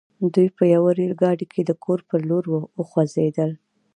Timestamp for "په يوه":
0.57-0.89